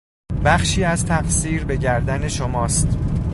[0.45, 2.97] بخشی از تقصیر به گردن شماست.